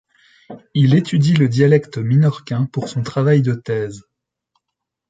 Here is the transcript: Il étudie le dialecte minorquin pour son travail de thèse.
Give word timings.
Il 0.73 0.95
étudie 0.95 1.35
le 1.35 1.47
dialecte 1.47 1.99
minorquin 1.99 2.65
pour 2.65 2.89
son 2.89 3.03
travail 3.03 3.43
de 3.43 3.53
thèse. 3.53 4.05